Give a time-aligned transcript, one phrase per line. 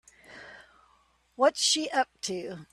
[1.35, 2.65] What's she up to?